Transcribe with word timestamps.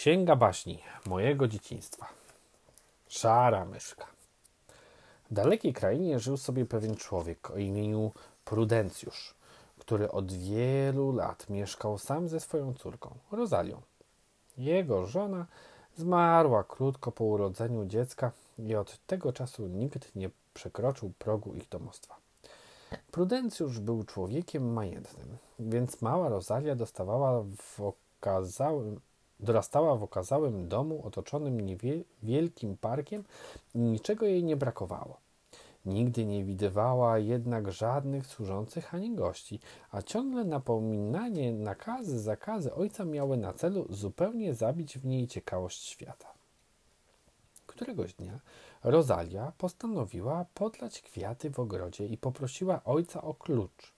Księga 0.00 0.36
baśni 0.36 0.78
mojego 1.06 1.48
dzieciństwa. 1.48 2.06
Szara 3.08 3.64
myszka. 3.64 4.06
W 5.30 5.34
dalekiej 5.34 5.72
krainie 5.72 6.18
żył 6.18 6.36
sobie 6.36 6.66
pewien 6.66 6.96
człowiek 6.96 7.50
o 7.50 7.56
imieniu 7.56 8.12
Prudencjusz, 8.44 9.34
który 9.78 10.10
od 10.10 10.32
wielu 10.32 11.12
lat 11.12 11.50
mieszkał 11.50 11.98
sam 11.98 12.28
ze 12.28 12.40
swoją 12.40 12.74
córką, 12.74 13.14
Rozalią. 13.32 13.80
Jego 14.58 15.06
żona 15.06 15.46
zmarła 15.96 16.64
krótko 16.64 17.12
po 17.12 17.24
urodzeniu 17.24 17.84
dziecka 17.86 18.32
i 18.58 18.74
od 18.74 18.98
tego 19.06 19.32
czasu 19.32 19.66
nikt 19.66 20.16
nie 20.16 20.30
przekroczył 20.54 21.12
progu 21.18 21.54
ich 21.54 21.68
domostwa. 21.68 22.16
Prudencjusz 23.10 23.78
był 23.78 24.04
człowiekiem 24.04 24.72
majętnym, 24.72 25.36
więc 25.58 26.02
mała 26.02 26.28
Rosalia 26.28 26.74
dostawała 26.74 27.44
w 27.56 27.80
okazałym 27.80 29.00
Dorastała 29.42 29.96
w 29.96 30.02
okazałym 30.02 30.68
domu 30.68 31.06
otoczonym 31.06 31.76
wielkim 32.22 32.76
parkiem 32.76 33.24
i 33.74 33.78
niczego 33.78 34.26
jej 34.26 34.44
nie 34.44 34.56
brakowało. 34.56 35.16
Nigdy 35.86 36.24
nie 36.24 36.44
widywała 36.44 37.18
jednak 37.18 37.72
żadnych 37.72 38.26
służących 38.26 38.94
ani 38.94 39.14
gości, 39.14 39.60
a 39.90 40.02
ciągle 40.02 40.44
napominanie, 40.44 41.52
nakazy, 41.52 42.20
zakazy 42.20 42.74
ojca 42.74 43.04
miały 43.04 43.36
na 43.36 43.52
celu 43.52 43.86
zupełnie 43.90 44.54
zabić 44.54 44.98
w 44.98 45.06
niej 45.06 45.26
ciekawość 45.26 45.84
świata. 45.84 46.32
Któregoś 47.66 48.14
dnia 48.14 48.40
Rosalia 48.84 49.52
postanowiła 49.58 50.46
podlać 50.54 51.02
kwiaty 51.02 51.50
w 51.50 51.60
ogrodzie 51.60 52.06
i 52.06 52.18
poprosiła 52.18 52.80
ojca 52.84 53.22
o 53.22 53.34
klucz 53.34 53.94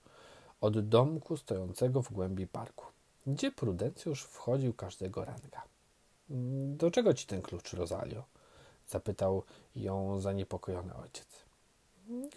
od 0.60 0.88
domku 0.88 1.36
stojącego 1.36 2.02
w 2.02 2.12
głębi 2.12 2.46
parku 2.46 2.86
gdzie 3.26 3.52
Prudencjusz 3.52 4.22
wchodził 4.22 4.74
każdego 4.74 5.24
ranka. 5.24 5.62
Do 6.66 6.90
czego 6.90 7.14
ci 7.14 7.26
ten 7.26 7.42
klucz, 7.42 7.72
Rosalio? 7.72 8.24
zapytał 8.88 9.42
ją 9.76 10.20
zaniepokojony 10.20 10.94
ojciec. 10.96 11.26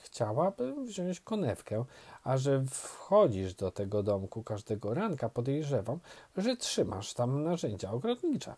Chciałabym 0.01 0.85
wziąć 0.85 1.19
konewkę, 1.19 1.85
a 2.23 2.37
że 2.37 2.65
wchodzisz 2.65 3.53
do 3.53 3.71
tego 3.71 4.03
domku 4.03 4.43
każdego 4.43 4.93
ranka, 4.93 5.29
podejrzewam, 5.29 5.99
że 6.37 6.57
trzymasz 6.57 7.13
tam 7.13 7.43
narzędzia 7.43 7.91
ogrodnicze. 7.91 8.55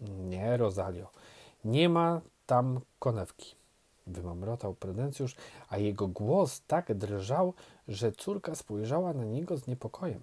Nie, 0.00 0.56
Rosalio, 0.56 1.10
nie 1.64 1.88
ma 1.88 2.20
tam 2.46 2.80
konewki, 2.98 3.54
wymamrotał 4.06 4.74
Prudencjusz, 4.74 5.36
a 5.68 5.78
jego 5.78 6.08
głos 6.08 6.62
tak 6.66 6.94
drżał, 6.94 7.54
że 7.88 8.12
córka 8.12 8.54
spojrzała 8.54 9.12
na 9.12 9.24
niego 9.24 9.56
z 9.56 9.66
niepokojem. 9.66 10.22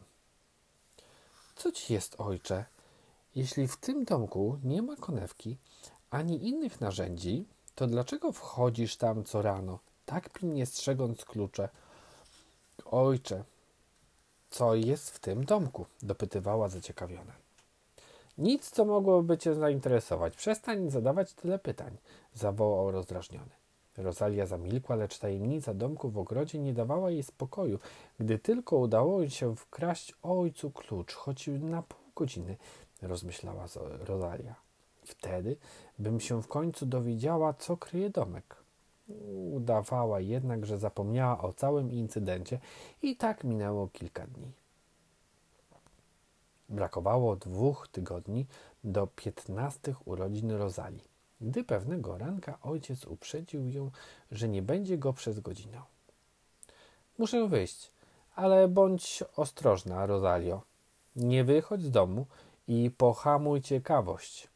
Co 1.56 1.72
ci 1.72 1.94
jest, 1.94 2.16
ojcze? 2.18 2.66
Jeśli 3.36 3.68
w 3.68 3.78
tym 3.78 4.06
domku 4.06 4.58
nie 4.64 4.82
ma 4.82 4.96
konewki 4.96 5.58
ani 6.10 6.48
innych 6.48 6.82
narzędzi, 6.82 7.46
to 7.76 7.88
dlaczego 7.88 8.32
wchodzisz 8.32 8.98
tam 8.98 9.24
co 9.24 9.42
rano, 9.42 9.80
tak 10.06 10.30
pilnie 10.30 10.66
strzegąc 10.66 11.26
klucze? 11.26 11.70
Ojcze, 12.86 13.44
co 14.50 14.76
jest 14.76 15.10
w 15.10 15.20
tym 15.20 15.46
domku? 15.46 15.86
dopytywała 16.02 16.70
zaciekawiona. 16.70 17.34
Nic, 18.38 18.70
co 18.70 18.86
mogłoby 18.86 19.38
cię 19.38 19.56
zainteresować. 19.56 20.36
Przestań 20.36 20.90
zadawać 20.90 21.34
tyle 21.34 21.60
pytań, 21.60 21.98
zawołał 22.34 22.92
rozdrażniony. 22.92 23.63
Rosalia 23.98 24.46
zamilkła, 24.46 24.96
lecz 24.96 25.20
tajemnica 25.20 25.74
domku 25.74 26.10
w 26.10 26.18
ogrodzie 26.18 26.60
nie 26.60 26.74
dawała 26.74 27.12
jej 27.12 27.24
spokoju. 27.24 27.80
Gdy 28.20 28.40
tylko 28.40 28.78
udało 28.78 29.30
się 29.30 29.56
wkraść 29.56 30.14
ojcu 30.24 30.72
klucz, 30.72 31.14
choć 31.14 31.48
na 31.48 31.82
pół 31.82 32.00
godziny, 32.16 32.58
rozmyślała 33.02 33.66
Rosalia. 34.06 34.56
Wtedy 35.06 35.58
bym 36.00 36.20
się 36.20 36.42
w 36.42 36.48
końcu 36.48 36.86
dowiedziała, 36.86 37.54
co 37.54 37.78
kryje 37.78 38.10
domek. 38.10 38.56
Udawała 39.54 40.20
jednak, 40.20 40.66
że 40.66 40.78
zapomniała 40.78 41.42
o 41.42 41.54
całym 41.54 41.92
incydencie 41.92 42.60
i 43.02 43.16
tak 43.16 43.44
minęło 43.44 43.88
kilka 43.88 44.28
dni. 44.28 44.52
Brakowało 46.70 47.36
dwóch 47.36 47.88
tygodni 47.88 48.46
do 48.84 49.08
piętnastych 49.08 50.08
urodzin 50.08 50.52
Rozali 50.52 51.13
gdy 51.44 51.64
pewnego 51.64 52.18
ranka 52.18 52.58
ojciec 52.62 53.06
uprzedził 53.06 53.68
ją, 53.68 53.92
że 54.32 54.50
nie 54.50 54.62
będzie 54.62 54.98
go 54.98 55.14
przez 55.14 55.40
godzinę. 55.40 55.82
Muszę 57.18 57.48
wyjść, 57.48 57.92
ale 58.36 58.68
bądź 58.68 59.24
ostrożna, 59.36 60.06
Rosalio. 60.06 60.62
Nie 61.16 61.44
wychodź 61.44 61.82
z 61.82 61.92
domu 61.92 62.26
i 62.68 62.92
pohamuj 62.98 63.62
ciekawość. 63.62 64.48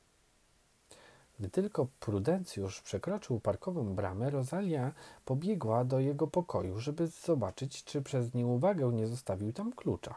Gdy 1.40 1.50
tylko 1.50 1.88
Prudencjusz 2.00 2.82
przekroczył 2.82 3.40
parkową 3.40 3.96
bramę, 3.96 4.30
Rosalia 4.30 4.92
pobiegła 5.26 5.86
do 5.86 6.00
jego 6.00 6.28
pokoju, 6.28 6.80
żeby 6.80 7.08
zobaczyć, 7.08 7.84
czy 7.84 8.02
przez 8.02 8.34
nieuwagę 8.34 8.92
nie 8.94 9.08
zostawił 9.08 9.54
tam 9.54 9.74
klucza. 9.74 10.16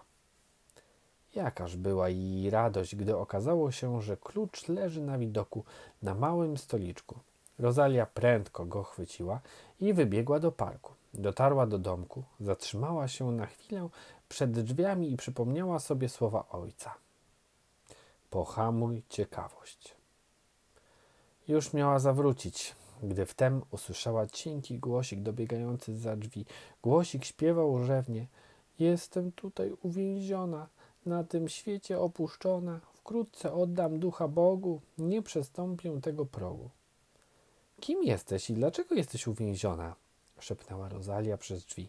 Jakaż 1.35 1.77
była 1.77 2.09
jej 2.09 2.51
radość, 2.51 2.97
gdy 2.97 3.17
okazało 3.17 3.73
się, 3.73 4.03
że 4.03 4.17
klucz 4.17 4.69
leży 4.69 5.01
na 5.01 5.19
widoku 5.19 5.65
na 6.03 6.15
małym 6.15 6.57
stoliczku. 6.57 7.19
Rosalia 7.59 8.07
prędko 8.07 8.65
go 8.65 8.83
chwyciła 8.83 9.41
i 9.81 9.93
wybiegła 9.93 10.41
do 10.41 10.53
parku. 10.53 10.93
Dotarła 11.15 11.67
do 11.67 11.79
domku, 11.79 12.23
zatrzymała 12.41 13.09
się 13.09 13.33
na 13.33 13.47
chwilę 13.47 13.89
przed 14.29 14.51
drzwiami 14.51 15.13
i 15.13 15.17
przypomniała 15.17 15.79
sobie 15.79 16.09
słowa 16.09 16.45
ojca. 16.51 16.95
Pohamuj 18.31 19.03
ciekawość. 19.09 19.95
Już 21.49 21.73
miała 21.73 21.99
zawrócić, 21.99 22.75
gdy 23.03 23.27
wtem 23.27 23.63
usłyszała 23.71 24.27
cienki 24.27 24.79
głosik 24.79 25.23
dobiegający 25.23 25.99
za 25.99 26.17
drzwi. 26.17 26.45
Głosik 26.83 27.25
śpiewał 27.25 27.85
rzewnie. 27.85 28.27
Jestem 28.79 29.33
tutaj 29.33 29.73
uwięziona 29.83 30.67
na 31.07 31.25
tym 31.25 31.49
świecie 31.49 32.01
opuszczona, 32.01 32.81
wkrótce 32.95 33.53
oddam 33.53 33.99
ducha 33.99 34.29
Bogu, 34.29 34.81
nie 34.99 35.23
przestąpię 35.23 36.01
tego 36.01 36.27
progu. 36.27 36.71
Kim 37.81 38.03
jesteś 38.03 38.51
i 38.51 38.55
dlaczego 38.55 38.95
jesteś 38.95 39.27
uwięziona? 39.27 39.95
szepnęła 40.41 40.89
Rosalia 40.89 41.37
przez 41.37 41.65
drzwi. 41.65 41.89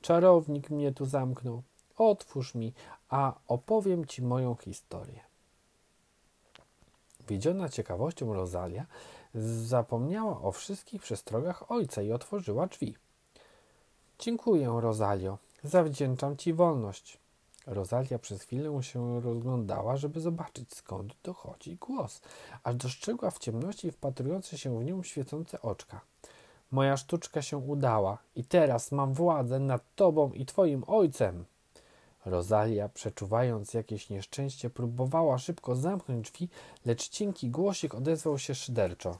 Czarownik 0.00 0.70
mnie 0.70 0.92
tu 0.92 1.04
zamknął. 1.04 1.62
Otwórz 1.96 2.54
mi, 2.54 2.72
a 3.08 3.34
opowiem 3.48 4.04
ci 4.06 4.22
moją 4.22 4.54
historię. 4.54 5.20
Wiedziona 7.28 7.68
ciekawością 7.68 8.34
Rosalia 8.34 8.86
zapomniała 9.34 10.40
o 10.40 10.52
wszystkich 10.52 11.02
przestrogach 11.02 11.70
ojca 11.70 12.02
i 12.02 12.12
otworzyła 12.12 12.66
drzwi. 12.66 12.96
Dziękuję, 14.18 14.78
Rosalio. 14.80 15.38
Zawdzięczam 15.64 16.36
ci 16.36 16.52
wolność. 16.52 17.18
Rosalia 17.66 18.18
przez 18.18 18.42
chwilę 18.42 18.82
się 18.82 19.20
rozglądała, 19.20 19.96
żeby 19.96 20.20
zobaczyć 20.20 20.74
skąd 20.74 21.14
dochodzi 21.22 21.76
głos, 21.76 22.20
aż 22.62 22.74
dostrzegła 22.74 23.30
w 23.30 23.38
ciemności 23.38 23.90
wpatrujące 23.90 24.58
się 24.58 24.78
w 24.78 24.84
nią 24.84 25.02
świecące 25.02 25.62
oczka. 25.62 26.00
Moja 26.70 26.96
sztuczka 26.96 27.42
się 27.42 27.56
udała 27.56 28.18
i 28.36 28.44
teraz 28.44 28.92
mam 28.92 29.14
władzę 29.14 29.58
nad 29.58 29.94
tobą 29.94 30.32
i 30.32 30.46
twoim 30.46 30.84
ojcem. 30.86 31.44
Rosalia, 32.24 32.88
przeczuwając 32.88 33.74
jakieś 33.74 34.10
nieszczęście, 34.10 34.70
próbowała 34.70 35.38
szybko 35.38 35.76
zamknąć 35.76 36.30
drzwi, 36.30 36.48
lecz 36.86 37.08
cienki 37.08 37.50
głosik 37.50 37.94
odezwał 37.94 38.38
się 38.38 38.54
szyderczo. 38.54 39.16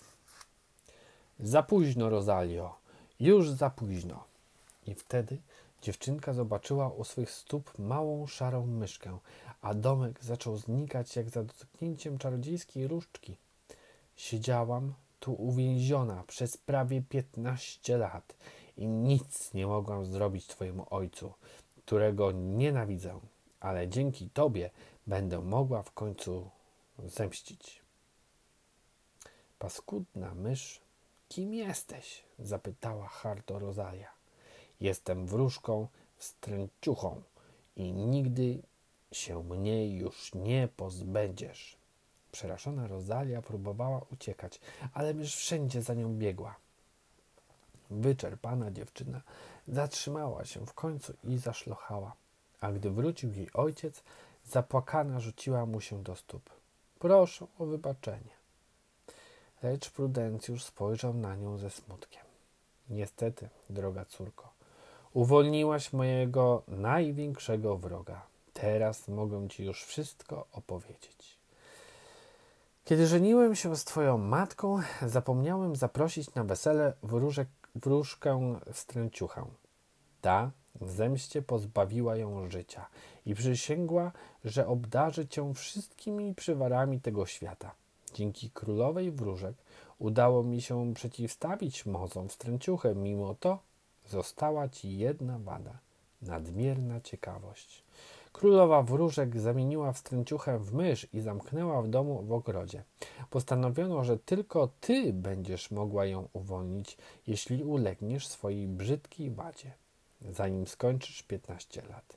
Za 1.40 1.62
późno, 1.62 2.10
Rosalio, 2.10 2.74
już 3.20 3.50
za 3.50 3.70
późno. 3.70 4.24
I 4.86 4.94
wtedy 4.94 5.38
Dziewczynka 5.82 6.32
zobaczyła 6.32 6.88
u 6.88 7.04
swych 7.04 7.30
stóp 7.30 7.78
małą 7.78 8.26
szarą 8.26 8.66
myszkę, 8.66 9.18
a 9.62 9.74
domek 9.74 10.24
zaczął 10.24 10.56
znikać 10.56 11.16
jak 11.16 11.30
za 11.30 11.44
dotknięciem 11.44 12.18
czarodziejskiej 12.18 12.88
różdżki. 12.88 13.36
Siedziałam 14.16 14.94
tu 15.20 15.32
uwięziona 15.32 16.24
przez 16.26 16.56
prawie 16.56 17.02
piętnaście 17.02 17.98
lat 17.98 18.36
i 18.76 18.86
nic 18.86 19.54
nie 19.54 19.66
mogłam 19.66 20.06
zrobić 20.06 20.46
twojemu 20.46 20.86
ojcu, 20.90 21.32
którego 21.76 22.32
nienawidzę, 22.32 23.20
ale 23.60 23.88
dzięki 23.88 24.30
tobie 24.30 24.70
będę 25.06 25.40
mogła 25.40 25.82
w 25.82 25.92
końcu 25.92 26.50
zemścić. 26.98 27.82
Paskudna 29.58 30.34
mysz, 30.34 30.80
kim 31.28 31.54
jesteś? 31.54 32.22
zapytała 32.38 33.08
hardo 33.08 33.58
Rosalia. 33.58 34.17
Jestem 34.80 35.26
wróżką, 35.26 35.88
stręciuchą 36.18 37.22
i 37.76 37.92
nigdy 37.92 38.62
się 39.12 39.42
mnie 39.42 39.96
już 39.96 40.34
nie 40.34 40.68
pozbędziesz. 40.76 41.76
Przerażona 42.32 42.86
Rosalia 42.86 43.42
próbowała 43.42 44.00
uciekać, 44.12 44.60
ale 44.92 45.14
mysz 45.14 45.36
wszędzie 45.36 45.82
za 45.82 45.94
nią 45.94 46.14
biegła. 46.14 46.56
Wyczerpana 47.90 48.70
dziewczyna 48.70 49.22
zatrzymała 49.68 50.44
się 50.44 50.66
w 50.66 50.74
końcu 50.74 51.14
i 51.24 51.38
zaszlochała, 51.38 52.12
a 52.60 52.72
gdy 52.72 52.90
wrócił 52.90 53.32
jej 53.32 53.52
ojciec, 53.52 54.02
zapłakana 54.44 55.20
rzuciła 55.20 55.66
mu 55.66 55.80
się 55.80 56.02
do 56.02 56.16
stóp. 56.16 56.50
Proszę 56.98 57.46
o 57.58 57.66
wybaczenie. 57.66 58.38
Lecz 59.62 59.90
Prudencjusz 59.90 60.64
spojrzał 60.64 61.14
na 61.14 61.36
nią 61.36 61.58
ze 61.58 61.70
smutkiem. 61.70 62.22
Niestety, 62.90 63.48
droga 63.70 64.04
córko, 64.04 64.52
uwolniłaś 65.12 65.92
mojego 65.92 66.62
największego 66.68 67.76
wroga. 67.76 68.22
Teraz 68.52 69.08
mogę 69.08 69.48
ci 69.48 69.64
już 69.64 69.84
wszystko 69.84 70.46
opowiedzieć. 70.52 71.38
Kiedy 72.84 73.06
żeniłem 73.06 73.56
się 73.56 73.76
z 73.76 73.84
twoją 73.84 74.18
matką, 74.18 74.80
zapomniałem 75.06 75.76
zaprosić 75.76 76.34
na 76.34 76.44
wesele 76.44 76.92
wróżek, 77.02 77.48
wróżkę 77.74 78.60
stręciuchę. 78.72 79.44
Ta 80.20 80.50
w 80.80 80.90
zemście 80.90 81.42
pozbawiła 81.42 82.16
ją 82.16 82.50
życia 82.50 82.86
i 83.26 83.34
przysięgła, 83.34 84.12
że 84.44 84.66
obdarzy 84.66 85.26
cię 85.26 85.54
wszystkimi 85.54 86.34
przywarami 86.34 87.00
tego 87.00 87.26
świata. 87.26 87.74
Dzięki 88.14 88.50
królowej 88.50 89.10
wróżek 89.10 89.54
udało 89.98 90.42
mi 90.42 90.62
się 90.62 90.94
przeciwstawić 90.94 91.86
mocom 91.86 92.28
wstręciuchy. 92.28 92.94
Mimo 92.94 93.34
to 93.34 93.58
została 94.08 94.68
ci 94.68 94.98
jedna 94.98 95.38
wada 95.38 95.78
nadmierna 96.22 97.00
ciekawość. 97.00 97.84
Królowa 98.32 98.82
wróżek 98.82 99.40
zamieniła 99.40 99.92
wstręciuchę 99.92 100.58
w 100.58 100.74
mysz 100.74 101.06
i 101.12 101.20
zamknęła 101.20 101.82
w 101.82 101.88
domu 101.88 102.22
w 102.22 102.32
ogrodzie. 102.32 102.82
Postanowiono, 103.30 104.04
że 104.04 104.18
tylko 104.18 104.68
ty 104.80 105.12
będziesz 105.12 105.70
mogła 105.70 106.06
ją 106.06 106.28
uwolnić, 106.32 106.96
jeśli 107.26 107.64
ulegniesz 107.64 108.26
swojej 108.28 108.66
brzydkiej 108.66 109.30
wadzie, 109.30 109.72
zanim 110.30 110.66
skończysz 110.66 111.22
15 111.22 111.82
lat. 111.82 112.16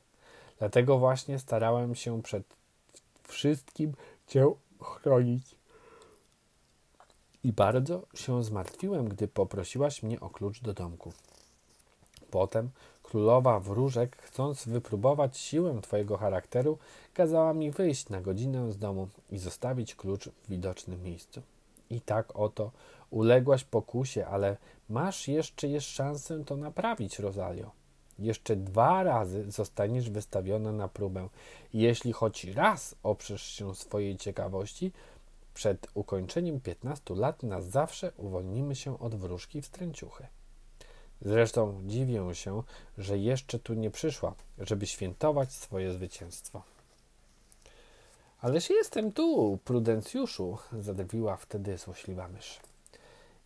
Dlatego 0.59 0.97
właśnie 0.97 1.39
starałem 1.39 1.95
się 1.95 2.21
przed 2.21 2.43
wszystkim 3.23 3.93
cię 4.27 4.51
chronić. 4.81 5.55
I 7.43 7.53
bardzo 7.53 8.03
się 8.13 8.43
zmartwiłem, 8.43 9.09
gdy 9.09 9.27
poprosiłaś 9.27 10.03
mnie 10.03 10.19
o 10.19 10.29
klucz 10.29 10.61
do 10.61 10.73
domku. 10.73 11.13
Potem 12.31 12.69
królowa 13.03 13.59
wróżek, 13.59 14.17
chcąc 14.17 14.65
wypróbować 14.67 15.37
siłę 15.37 15.79
twojego 15.81 16.17
charakteru, 16.17 16.77
kazała 17.13 17.53
mi 17.53 17.71
wyjść 17.71 18.09
na 18.09 18.21
godzinę 18.21 18.71
z 18.71 18.77
domu 18.77 19.07
i 19.31 19.37
zostawić 19.37 19.95
klucz 19.95 20.29
w 20.29 20.49
widocznym 20.49 21.03
miejscu. 21.03 21.41
I 21.89 22.01
tak 22.01 22.35
oto 22.35 22.71
uległaś 23.09 23.63
pokusie, 23.63 24.25
ale 24.27 24.57
masz 24.89 25.27
jeszcze 25.27 25.67
jest 25.67 25.87
szansę 25.87 26.45
to 26.45 26.57
naprawić, 26.57 27.19
Rosalio. 27.19 27.71
Jeszcze 28.19 28.55
dwa 28.55 29.03
razy 29.03 29.51
zostaniesz 29.51 30.09
wystawiona 30.09 30.71
na 30.71 30.87
próbę. 30.87 31.27
Jeśli 31.73 32.13
choć 32.13 32.43
raz 32.43 32.95
oprzesz 33.03 33.43
się 33.43 33.75
swojej 33.75 34.17
ciekawości, 34.17 34.91
przed 35.53 35.87
ukończeniem 35.93 36.59
15 36.59 37.15
lat 37.15 37.43
na 37.43 37.61
zawsze 37.61 38.11
uwolnimy 38.17 38.75
się 38.75 38.99
od 38.99 39.15
wróżki 39.15 39.61
wstręciuchy. 39.61 40.27
Zresztą 41.21 41.81
dziwię 41.85 42.35
się, 42.35 42.63
że 42.97 43.17
jeszcze 43.17 43.59
tu 43.59 43.73
nie 43.73 43.91
przyszła, 43.91 44.33
żeby 44.57 44.87
świętować 44.87 45.51
swoje 45.51 45.93
zwycięstwo. 45.93 46.61
Ależ 48.41 48.69
jestem 48.69 49.11
tu, 49.11 49.59
prudencjuszu, 49.65 50.57
zadrwiła 50.79 51.37
wtedy 51.37 51.77
złośliwa 51.77 52.27
mysz. 52.27 52.59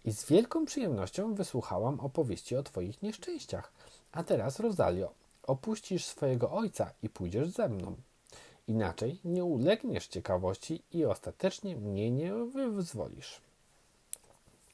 I 0.06 0.12
z 0.12 0.26
wielką 0.26 0.66
przyjemnością 0.66 1.36
wysłuchałam 1.36 2.00
opowieści 2.00 2.56
o 2.56 2.64
twoich 2.64 3.02
nieszczęściach. 3.02 3.72
A 4.12 4.24
teraz, 4.24 4.60
Rosalio, 4.60 5.12
opuścisz 5.44 6.06
swojego 6.06 6.52
ojca 6.52 6.92
i 7.04 7.10
pójdziesz 7.10 7.50
ze 7.50 7.70
mną. 7.70 7.96
Inaczej 8.68 9.20
nie 9.26 9.44
ulegniesz 9.44 10.08
ciekawości 10.08 10.82
i 10.92 11.06
ostatecznie 11.06 11.76
mnie 11.76 12.12
nie 12.12 12.34
wyzwolisz. 12.72 13.42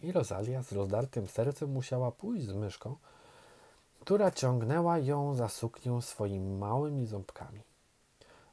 I 0.04 0.12
Rosalia 0.12 0.64
z 0.64 0.72
rozdartym 0.72 1.28
sercem 1.28 1.72
musiała 1.72 2.12
pójść 2.12 2.46
z 2.46 2.54
myszką, 2.54 2.96
która 4.00 4.32
ciągnęła 4.32 5.00
ją 5.00 5.36
za 5.36 5.50
suknią 5.50 6.02
swoimi 6.02 6.54
małymi 6.54 7.08
ząbkami. 7.08 7.62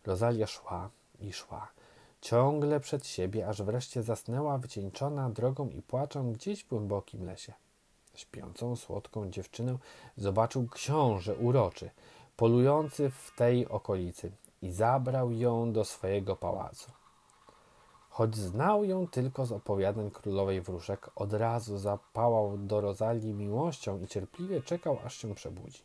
Rosalia 0.06 0.46
szła 0.46 0.90
i 1.20 1.32
szła, 1.32 1.68
ciągle 2.20 2.80
przed 2.80 3.06
siebie, 3.06 3.48
aż 3.48 3.62
wreszcie 3.62 4.02
zasnęła 4.02 4.58
wycieńczona 4.58 5.30
drogą 5.30 5.68
i 5.68 5.82
płaczem 5.82 6.32
gdzieś 6.32 6.64
w 6.64 6.68
głębokim 6.68 7.26
lesie. 7.26 7.52
Śpiącą, 8.14 8.76
słodką 8.76 9.30
dziewczynę 9.30 9.78
zobaczył 10.16 10.68
książę 10.68 11.34
uroczy, 11.34 11.90
polujący 12.36 13.10
w 13.10 13.36
tej 13.36 13.68
okolicy 13.68 14.32
i 14.62 14.72
zabrał 14.72 15.32
ją 15.32 15.72
do 15.72 15.84
swojego 15.84 16.36
pałacu. 16.36 16.90
Choć 18.18 18.36
znał 18.36 18.84
ją 18.84 19.06
tylko 19.06 19.46
z 19.46 19.52
opowiadań 19.52 20.10
królowej 20.10 20.60
wróżek, 20.60 21.10
od 21.16 21.32
razu 21.32 21.78
zapałał 21.78 22.58
do 22.58 22.80
Rozalii 22.80 23.34
miłością 23.34 24.00
i 24.00 24.06
cierpliwie 24.06 24.62
czekał, 24.62 24.98
aż 25.04 25.16
się 25.16 25.34
przebudzi. 25.34 25.82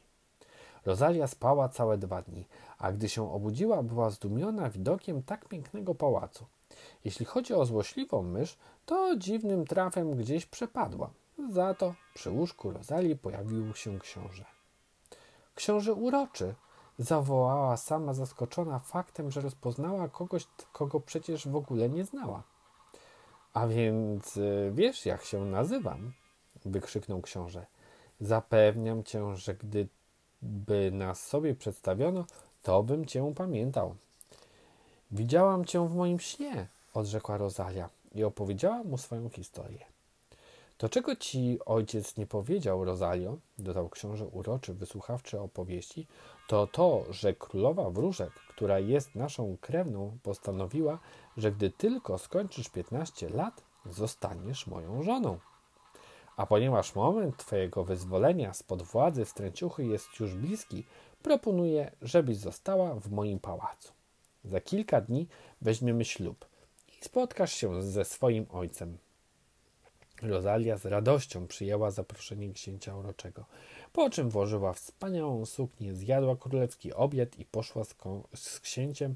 Rozalia 0.85 1.27
spała 1.27 1.69
całe 1.69 1.97
dwa 1.97 2.21
dni, 2.21 2.45
a 2.79 2.91
gdy 2.91 3.09
się 3.09 3.33
obudziła, 3.33 3.83
była 3.83 4.09
zdumiona 4.09 4.69
widokiem 4.69 5.23
tak 5.23 5.47
pięknego 5.47 5.95
pałacu. 5.95 6.45
Jeśli 7.05 7.25
chodzi 7.25 7.53
o 7.53 7.65
złośliwą 7.65 8.23
mysz, 8.23 8.57
to 8.85 9.15
dziwnym 9.17 9.65
trafem 9.65 10.15
gdzieś 10.15 10.45
przepadła. 10.45 11.09
Za 11.49 11.73
to 11.73 11.93
przy 12.13 12.31
łóżku 12.31 12.71
Rozalii 12.71 13.15
pojawił 13.15 13.75
się 13.75 13.99
książę. 13.99 14.45
Książę 15.55 15.93
uroczy, 15.93 16.55
zawołała 16.97 17.77
sama 17.77 18.13
zaskoczona 18.13 18.79
faktem, 18.79 19.31
że 19.31 19.41
rozpoznała 19.41 20.09
kogoś, 20.09 20.47
kogo 20.73 20.99
przecież 20.99 21.47
w 21.47 21.55
ogóle 21.55 21.89
nie 21.89 22.05
znała. 22.05 22.43
A 23.53 23.67
więc 23.67 24.37
y, 24.37 24.71
wiesz, 24.73 25.05
jak 25.05 25.23
się 25.23 25.45
nazywam? 25.45 26.13
wykrzyknął 26.65 27.21
książę. 27.21 27.65
Zapewniam 28.21 29.03
cię, 29.03 29.35
że 29.35 29.55
gdyby 29.55 30.91
nas 30.91 31.25
sobie 31.25 31.55
przedstawiono, 31.55 32.25
to 32.63 32.83
bym 32.83 33.05
cię 33.05 33.33
pamiętał. 33.35 33.95
Widziałam 35.11 35.65
cię 35.65 35.87
w 35.87 35.95
moim 35.95 36.19
śnie, 36.19 36.67
odrzekła 36.93 37.37
Rosalia 37.37 37.89
i 38.15 38.23
opowiedziała 38.23 38.83
mu 38.83 38.97
swoją 38.97 39.29
historię. 39.29 39.85
To 40.77 40.89
czego 40.89 41.15
ci 41.15 41.59
ojciec 41.65 42.17
nie 42.17 42.27
powiedział, 42.27 42.85
Rosalio, 42.85 43.37
dodał 43.57 43.89
książę 43.89 44.25
uroczy, 44.27 44.73
wysłuchawczy 44.73 45.39
opowieści, 45.39 46.07
to 46.47 46.67
to, 46.67 47.05
że 47.09 47.33
królowa 47.33 47.89
wróżek, 47.89 48.33
która 48.49 48.79
jest 48.79 49.15
naszą 49.15 49.57
krewną, 49.61 50.17
postanowiła, 50.23 50.99
że 51.37 51.51
gdy 51.51 51.71
tylko 51.71 52.17
skończysz 52.17 52.69
15 52.69 53.29
lat, 53.29 53.63
zostaniesz 53.85 54.67
moją 54.67 55.03
żoną. 55.03 55.39
A 56.37 56.45
ponieważ 56.45 56.95
moment 56.95 57.37
twojego 57.37 57.83
wyzwolenia 57.83 58.53
spod 58.53 58.81
władzy 58.81 59.25
wstręciuchy 59.25 59.85
jest 59.85 60.19
już 60.19 60.35
bliski, 60.35 60.85
proponuję, 61.23 61.91
żebyś 62.01 62.37
została 62.37 62.95
w 62.95 63.11
moim 63.11 63.39
pałacu. 63.39 63.93
Za 64.43 64.61
kilka 64.61 65.01
dni 65.01 65.27
weźmiemy 65.61 66.05
ślub 66.05 66.45
i 66.87 67.05
spotkasz 67.05 67.53
się 67.53 67.83
ze 67.83 68.05
swoim 68.05 68.45
ojcem. 68.51 68.97
Rosalia 70.21 70.77
z 70.77 70.85
radością 70.85 71.47
przyjęła 71.47 71.91
zaproszenie 71.91 72.53
księcia 72.53 72.95
uroczego, 72.95 73.45
po 73.93 74.09
czym 74.09 74.29
włożyła 74.29 74.73
wspaniałą 74.73 75.45
suknię, 75.45 75.93
zjadła 75.93 76.35
królewski 76.35 76.93
obiad 76.93 77.39
i 77.39 77.45
poszła 77.45 77.83
z, 77.83 77.95
z 78.33 78.59
księciem 78.59 79.15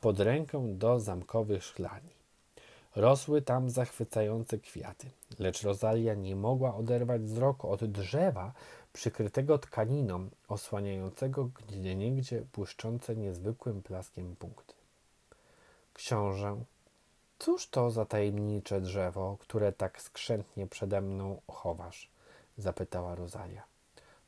pod 0.00 0.20
rękę 0.20 0.74
do 0.78 1.00
zamkowych 1.00 1.64
szklani. 1.64 2.10
Rosły 2.96 3.42
tam 3.42 3.70
zachwycające 3.70 4.58
kwiaty, 4.58 5.10
lecz 5.38 5.62
Rosalia 5.62 6.14
nie 6.14 6.36
mogła 6.36 6.74
oderwać 6.74 7.22
wzroku 7.22 7.70
od 7.70 7.84
drzewa 7.84 8.52
przykrytego 8.92 9.58
tkaniną, 9.58 10.30
osłaniającego 10.48 11.44
gdzieniegdzie 11.44 12.44
błyszczące 12.54 13.16
niezwykłym 13.16 13.80
blaskiem 13.80 14.36
punkty. 14.36 14.74
Książę 15.94 16.64
Cóż 17.44 17.66
to 17.66 17.90
za 17.90 18.04
tajemnicze 18.04 18.80
drzewo, 18.80 19.36
które 19.40 19.72
tak 19.72 20.02
skrzętnie 20.02 20.66
przede 20.66 21.00
mną 21.00 21.40
chowasz? 21.48 22.10
zapytała 22.58 23.14
Rosalia. 23.14 23.62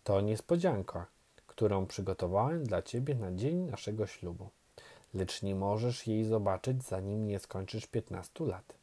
To 0.04 0.20
niespodzianka, 0.20 1.06
którą 1.46 1.87
przygotowałem 1.87 2.64
dla 2.64 2.82
ciebie 2.82 3.14
na 3.14 3.32
dzień 3.32 3.56
naszego 3.56 4.06
ślubu. 4.06 4.49
Lecz 5.14 5.42
nie 5.42 5.54
możesz 5.54 6.06
jej 6.06 6.25
zobaczyć, 6.25 6.85
zanim 6.85 7.26
nie 7.26 7.38
skończysz 7.38 7.87
piętnastu 7.87 8.46
lat. 8.46 8.75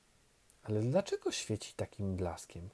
Ale 0.64 0.82
dlaczego 0.82 1.32
świeci 1.32 1.74
takim 1.74 2.16
blaskiem? 2.16 2.70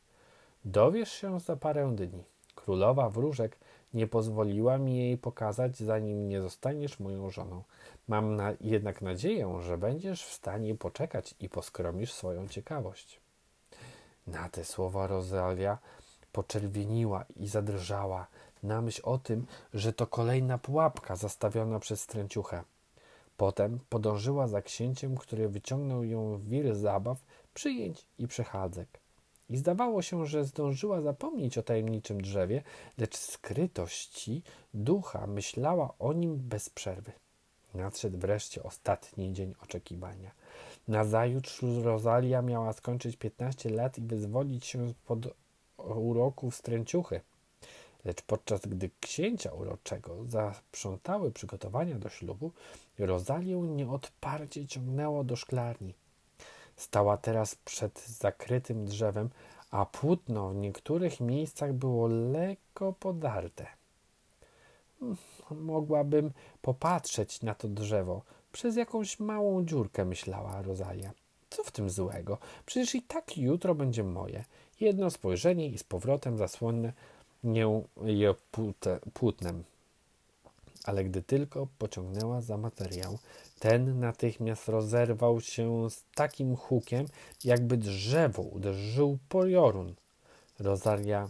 Dowiesz 0.66 1.12
się 1.12 1.40
za 1.40 1.56
parę 1.56 1.96
dni. 1.96 2.24
Królowa 2.56 3.10
wróżek 3.10 3.58
nie 3.94 4.08
pozwoliła 4.08 4.78
mi 4.78 4.98
jej 4.98 5.18
pokazać, 5.18 5.78
zanim 5.78 6.30
nie 6.30 6.42
zostaniesz 6.42 7.00
moją 7.00 7.30
żoną. 7.30 7.64
Mam 8.08 8.36
na, 8.36 8.54
jednak 8.62 9.02
nadzieję, 9.02 9.60
że 9.62 9.78
będziesz 9.78 10.26
w 10.26 10.34
stanie 10.34 10.76
poczekać 10.76 11.36
i 11.40 11.50
poskromisz 11.50 12.14
swoją 12.14 12.48
ciekawość. 12.48 13.20
Na 14.28 14.50
te 14.50 14.66
słowa 14.66 15.08
Rosalia 15.08 15.78
poczerwieniła 16.32 17.26
i 17.36 17.48
zadrżała 17.48 18.28
na 18.64 18.82
myśl 18.82 19.02
o 19.06 19.18
tym, 19.18 19.46
że 19.74 19.94
to 19.94 20.08
kolejna 20.08 20.58
pułapka 20.58 21.16
zastawiona 21.16 21.80
przez 21.80 22.02
stręciuchę. 22.02 22.64
Potem 23.38 23.80
podążyła 23.90 24.48
za 24.48 24.62
księciem, 24.62 25.18
który 25.18 25.50
wyciągnął 25.50 26.04
ją 26.04 26.38
w 26.38 26.48
wir 26.48 26.76
zabaw, 26.76 27.18
przyjęć 27.54 28.06
i 28.18 28.28
przechadzek. 28.28 28.99
I 29.50 29.58
zdawało 29.58 30.02
się, 30.02 30.26
że 30.26 30.46
zdążyła 30.46 31.02
zapomnieć 31.02 31.58
o 31.58 31.64
tajemniczym 31.64 32.22
drzewie, 32.22 32.64
lecz 32.98 33.18
skrytości 33.18 34.44
ducha 34.74 35.28
myślała 35.28 35.94
o 36.00 36.14
nim 36.14 36.38
bez 36.38 36.70
przerwy. 36.70 37.12
Nadszedł 37.74 38.18
wreszcie 38.18 38.64
ostatni 38.64 39.34
dzień 39.34 39.56
oczekiwania. 39.64 40.32
Nazajutrz 40.88 41.62
Rosalia 41.84 42.42
miała 42.42 42.74
skończyć 42.74 43.18
15 43.18 43.70
lat 43.70 43.98
i 43.98 44.02
wyzwolić 44.02 44.66
się 44.66 44.90
spod 44.90 45.20
uroku 45.78 46.52
wstręciuchy. 46.52 47.22
Lecz 48.06 48.22
podczas 48.22 48.62
gdy 48.62 48.90
księcia 49.00 49.54
uroczego 49.54 50.26
zaprzątały 50.28 51.32
przygotowania 51.32 51.96
do 51.96 52.10
ślubu, 52.10 52.52
Rozalię 53.00 53.58
nieodparcie 53.58 54.68
ciągnęło 54.68 55.24
do 55.24 55.36
szklarni. 55.36 55.94
Stała 56.80 57.18
teraz 57.18 57.56
przed 57.56 58.08
zakrytym 58.08 58.86
drzewem, 58.86 59.30
a 59.72 59.86
płótno 59.86 60.50
w 60.50 60.56
niektórych 60.56 61.20
miejscach 61.20 61.74
było 61.74 62.08
lekko 62.08 62.94
podarte. 62.94 63.68
Hmm, 65.00 65.18
mogłabym 65.52 66.32
popatrzeć 66.62 67.42
na 67.42 67.56
to 67.56 67.68
drzewo 67.68 68.22
przez 68.52 68.76
jakąś 68.76 69.20
małą 69.20 69.66
dziurkę, 69.66 70.06
myślała 70.06 70.62
Rosalia. 70.62 71.12
Co 71.50 71.64
w 71.64 71.72
tym 71.72 71.90
złego? 71.90 72.38
Przecież 72.66 72.96
i 72.96 73.02
tak 73.02 73.38
jutro 73.38 73.76
będzie 73.76 74.04
moje. 74.04 74.44
Jedno 74.80 75.10
spojrzenie 75.10 75.68
i 75.68 75.78
z 75.78 75.84
powrotem 75.84 76.38
zasłonę 76.38 76.94
nie 77.44 77.84
je 78.04 78.36
płótnem. 79.14 79.64
Ale 80.84 81.04
gdy 81.04 81.22
tylko 81.22 81.68
pociągnęła 81.78 82.42
za 82.42 82.58
materiał, 82.58 83.18
ten 83.60 84.00
natychmiast 84.00 84.68
rozerwał 84.68 85.42
się 85.42 85.90
z 85.90 86.04
takim 86.16 86.56
hukiem, 86.56 87.06
jakby 87.44 87.78
drzewo 87.78 88.42
uderzył 88.42 89.18
piorun. 89.30 89.96
Rosalia 90.60 91.30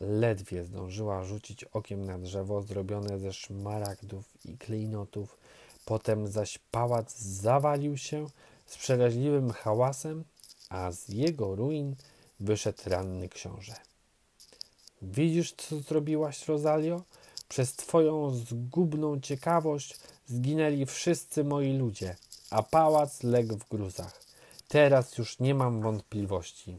ledwie 0.00 0.64
zdążyła 0.64 1.24
rzucić 1.24 1.64
okiem 1.64 2.04
na 2.04 2.18
drzewo 2.18 2.62
zrobione 2.62 3.18
ze 3.18 3.32
szmaragdów 3.32 4.24
i 4.44 4.58
klejnotów. 4.58 5.36
Potem 5.84 6.28
zaś 6.28 6.58
pałac 6.70 7.18
zawalił 7.18 7.96
się 7.96 8.26
z 8.66 8.76
przeraźliwym 8.76 9.50
hałasem, 9.50 10.24
a 10.68 10.92
z 10.92 11.08
jego 11.08 11.54
ruin 11.54 11.96
wyszedł 12.40 12.82
ranny 12.86 13.28
książę. 13.28 13.74
Widzisz, 15.02 15.52
co 15.52 15.80
zrobiłaś, 15.80 16.48
Rosalio? 16.48 17.02
Przez 17.54 17.76
twoją 17.76 18.30
zgubną 18.30 19.20
ciekawość 19.20 19.98
zginęli 20.26 20.86
wszyscy 20.86 21.44
moi 21.44 21.72
ludzie, 21.78 22.16
a 22.50 22.62
pałac 22.62 23.22
legł 23.22 23.56
w 23.56 23.68
gruzach. 23.68 24.20
Teraz 24.68 25.18
już 25.18 25.38
nie 25.40 25.54
mam 25.54 25.80
wątpliwości, 25.80 26.78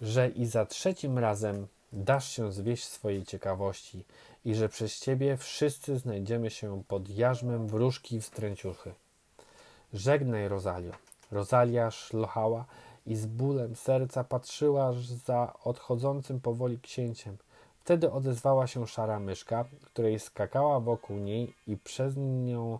że 0.00 0.28
i 0.28 0.46
za 0.46 0.66
trzecim 0.66 1.18
razem 1.18 1.66
dasz 1.92 2.28
się 2.28 2.52
zwieść 2.52 2.84
swojej 2.84 3.24
ciekawości 3.24 4.04
i 4.44 4.54
że 4.54 4.68
przez 4.68 5.00
ciebie 5.00 5.36
wszyscy 5.36 5.98
znajdziemy 5.98 6.50
się 6.50 6.82
pod 6.88 7.08
jarzmem 7.08 7.68
wróżki 7.68 8.16
i 8.16 8.20
wstręciuchy. 8.20 8.94
Żegnaj, 9.92 10.48
Rosalio. 10.48 10.92
Rosalia 11.30 11.90
szlochała 11.90 12.64
i 13.06 13.16
z 13.16 13.26
bólem 13.26 13.76
serca 13.76 14.24
patrzyła 14.24 14.92
za 15.26 15.54
odchodzącym 15.64 16.40
powoli 16.40 16.80
księciem. 16.80 17.36
Wtedy 17.88 18.12
odezwała 18.12 18.66
się 18.66 18.86
szara 18.86 19.20
myszka, 19.20 19.64
której 19.84 20.18
skakała 20.18 20.80
wokół 20.80 21.16
niej 21.16 21.54
i 21.66 21.76
przez 21.76 22.16
nią 22.16 22.78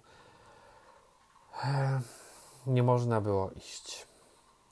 nie 2.67 2.83
można 2.83 3.21
było 3.21 3.51
iść. 3.51 4.07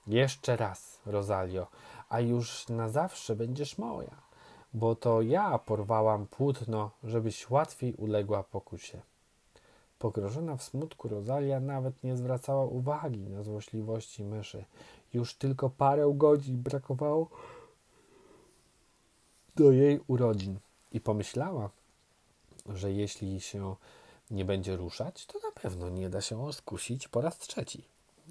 Jeszcze 0.06 0.56
raz, 0.56 1.00
Rosalio, 1.06 1.66
a 2.08 2.20
już 2.20 2.68
na 2.68 2.88
zawsze 2.88 3.36
będziesz 3.36 3.78
moja, 3.78 4.16
bo 4.74 4.94
to 4.94 5.22
ja 5.22 5.58
porwałam 5.58 6.26
płótno, 6.26 6.90
żebyś 7.04 7.50
łatwiej 7.50 7.94
uległa 7.94 8.42
pokusie. 8.42 9.00
Pogrożona 9.98 10.56
w 10.56 10.62
smutku 10.62 11.08
Rosalia 11.08 11.60
nawet 11.60 12.04
nie 12.04 12.16
zwracała 12.16 12.64
uwagi 12.64 13.28
na 13.28 13.42
złośliwości 13.42 14.24
myszy. 14.24 14.64
Już 15.14 15.34
tylko 15.34 15.70
parę 15.70 16.12
godzin 16.14 16.62
brakowało 16.62 17.28
do 19.56 19.72
jej 19.72 20.00
urodzin 20.06 20.58
i 20.92 21.00
pomyślała, 21.00 21.70
że 22.68 22.92
jeśli 22.92 23.40
się 23.40 23.76
nie 24.30 24.44
będzie 24.44 24.76
ruszać, 24.76 25.26
to 25.26 25.38
na 25.38 25.62
pewno 25.62 25.88
nie 25.88 26.10
da 26.10 26.20
się 26.20 26.52
skusić 26.52 27.08
po 27.08 27.20
raz 27.20 27.38
trzeci. 27.38 27.84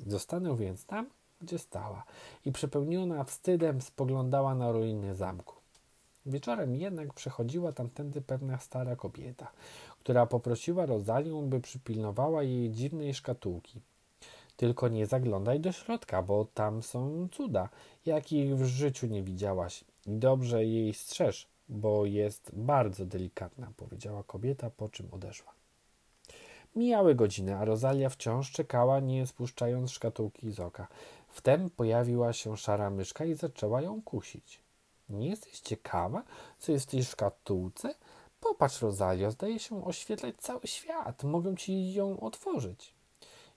Zostanę 0.08 0.58
więc 0.58 0.86
tam, 0.86 1.10
gdzie 1.41 1.60
stała 1.60 2.03
i 2.46 2.51
przepełniona 2.51 3.24
wstydem 3.24 3.82
spoglądała 3.82 4.55
na 4.55 4.72
ruiny 4.72 5.15
zamku. 5.15 5.55
Wieczorem 6.25 6.75
jednak 6.75 7.13
przechodziła 7.13 7.72
tamtędy 7.72 8.22
pewna 8.22 8.60
stara 8.60 8.96
kobieta, 8.96 9.51
która 10.00 10.25
poprosiła 10.25 10.86
Rozalię, 10.86 11.41
by 11.44 11.62
przypilnowała 11.62 12.44
jej 12.44 12.72
dziwnej 12.72 13.13
szkatułki. 13.13 13.82
Tylko 14.58 14.88
nie 14.88 15.05
zaglądaj 15.05 15.60
do 15.60 15.72
środka, 15.72 16.22
bo 16.22 16.46
tam 16.53 16.84
są 16.84 17.27
cuda, 17.32 17.70
jakich 18.05 18.58
w 18.58 18.65
życiu 18.65 19.08
nie 19.08 19.24
widziałaś. 19.24 19.84
Dobrze 20.07 20.65
jej 20.65 20.93
strzeż, 20.93 21.47
bo 21.69 22.05
jest 22.05 22.51
bardzo 22.53 23.05
delikatna, 23.05 23.71
powiedziała 23.77 24.24
kobieta, 24.24 24.69
po 24.69 24.89
czym 24.89 25.07
odeszła. 25.12 25.53
Mijały 26.75 27.15
godziny, 27.15 27.55
a 27.55 27.65
Rosalia 27.65 28.09
wciąż 28.09 28.51
czekała, 28.51 29.00
nie 29.00 29.27
spuszczając 29.27 29.91
szkatułki 29.91 30.51
z 30.51 30.59
oka. 30.59 30.88
Wtem 31.29 31.69
pojawiła 31.69 32.33
się 32.33 32.57
szara 32.57 32.89
myszka 32.89 33.25
i 33.25 33.33
zaczęła 33.33 33.81
ją 33.81 34.01
kusić. 34.01 34.62
Nie 35.09 35.29
jesteś 35.29 35.59
ciekawa, 35.59 36.24
co 36.59 36.71
jest 36.71 36.88
w 36.88 36.91
tej 36.91 37.03
szkatułce? 37.03 37.95
Popatrz, 38.39 38.81
Rosalia, 38.81 39.31
zdaje 39.31 39.59
się 39.59 39.85
oświetlać 39.85 40.35
cały 40.38 40.67
świat. 40.67 41.24
Mogę 41.24 41.55
ci 41.55 41.93
ją 41.93 42.19
otworzyć. 42.19 42.95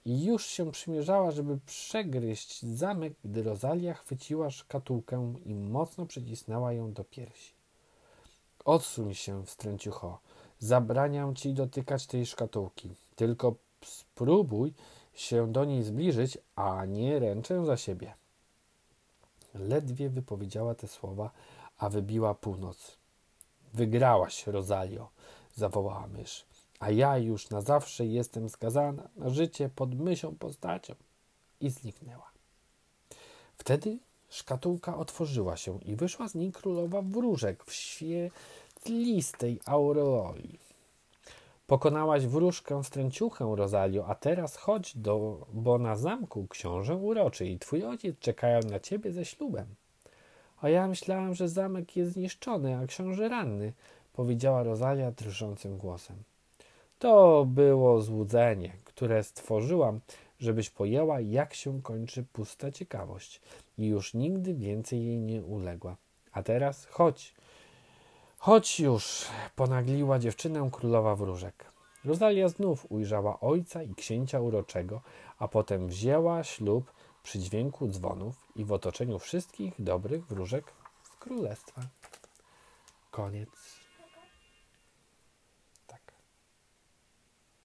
I 0.05 0.25
już 0.25 0.47
się 0.47 0.73
przymierzała, 0.73 1.31
żeby 1.31 1.59
przegryźć 1.67 2.63
zamek, 2.63 3.13
gdy 3.25 3.43
Rosalia 3.43 3.95
chwyciła 3.95 4.51
szkatułkę 4.51 5.35
i 5.45 5.55
mocno 5.55 6.07
przycisnęła 6.07 6.73
ją 6.73 6.93
do 6.93 7.05
piersi. 7.05 7.53
Odsuń 8.65 9.15
się, 9.15 9.47
wstręciucho. 9.47 10.19
Zabraniam 10.59 11.35
ci 11.35 11.55
dotykać 11.55 12.07
tej 12.07 12.27
szkatułki. 12.27 12.91
Tylko 13.17 13.55
spróbuj 13.85 14.75
się 15.15 15.53
do 15.53 15.65
niej 15.65 15.83
zbliżyć, 15.83 16.39
a 16.57 16.85
nie 16.85 17.19
ręczę 17.19 17.67
za 17.67 17.77
siebie. 17.77 18.15
Ledwie 19.55 20.11
wypowiedziała 20.11 20.75
te 20.75 20.89
słowa, 20.89 21.31
a 21.79 21.89
wybiła 21.89 22.35
północ. 22.35 22.97
Wygrałaś, 23.75 24.47
Rosalio, 24.47 25.09
zawołała 25.55 26.07
mysz, 26.07 26.47
a 26.79 26.91
ja 26.91 27.19
już 27.19 27.51
na 27.51 27.61
zawsze 27.61 28.07
jestem 28.07 28.49
skazana 28.49 29.09
na 29.17 29.31
życie 29.31 29.71
pod 29.75 29.95
mysią 29.95 30.37
postacią. 30.37 30.95
I 31.61 31.71
zniknęła. 31.71 32.31
Wtedy 33.57 33.99
szkatułka 34.29 34.97
otworzyła 34.97 35.57
się 35.57 35.79
i 35.81 35.97
wyszła 35.97 36.29
z 36.29 36.35
niej 36.35 36.53
królowa 36.53 37.03
wróżek 37.03 37.65
w 37.65 37.73
świetlistej 37.73 39.61
aureoli. 39.67 40.59
Pokonałaś 41.67 42.27
wróżkę 42.27 42.85
stręciuchę, 42.85 43.53
Rosalio, 43.57 44.07
a 44.07 44.15
teraz 44.15 44.57
chodź 44.57 44.97
do, 44.97 45.47
bo 45.53 45.79
na 45.79 45.97
zamku 45.97 46.47
książę 46.47 46.97
uroczy 46.97 47.47
i 47.47 47.59
twój 47.59 47.85
ojciec 47.85 48.19
czekają 48.19 48.61
na 48.61 48.81
ciebie 48.81 49.13
ze 49.13 49.25
ślubem. 49.25 49.67
A 50.61 50.69
ja 50.69 50.89
myślałam, 50.89 51.35
że 51.35 51.49
zamek 51.49 51.97
jest 51.97 52.13
zniszczony, 52.13 52.77
a 52.77 52.87
książę 52.87 53.29
ranny, 53.29 53.73
powiedziała 54.13 54.63
Rosalia 54.63 55.11
drżącym 55.11 55.79
głosem. 55.79 56.17
To 56.99 57.45
było 57.45 58.01
złudzenie, 58.01 58.73
które 58.85 59.25
stworzyłam, 59.25 60.01
żebyś 60.39 60.71
pojęła, 60.71 61.21
jak 61.21 61.55
się 61.55 61.83
kończy 61.83 62.25
pusta 62.33 62.71
ciekawość 62.71 63.41
i 63.79 63.87
już 63.87 64.15
nigdy 64.15 64.55
więcej 64.55 65.07
jej 65.07 65.21
nie 65.21 65.43
uległa. 65.43 65.97
A 66.33 66.43
teraz 66.43 66.87
chodź, 66.87 67.35
chodź 68.39 68.81
już, 68.81 69.27
ponagliła 69.57 70.19
dziewczynę 70.19 70.69
królowa 70.73 71.17
wróżek. 71.17 71.73
Rosalia 72.05 72.49
znów 72.49 72.87
ujrzała 72.89 73.41
ojca 73.41 73.83
i 73.83 73.95
księcia 73.95 74.41
uroczego, 74.41 75.01
a 75.39 75.49
potem 75.49 75.89
wzięła 75.89 76.45
ślub 76.45 76.93
przy 77.23 77.39
dźwięku 77.39 77.89
dzwonów 77.89 78.47
i 78.57 78.65
w 78.65 78.73
otoczeniu 78.73 79.19
wszystkich 79.19 79.75
dobrych 79.79 80.27
wróżek 80.27 80.73
z 81.03 81.17
królestwa. 81.17 81.83
Koniec. 83.11 83.78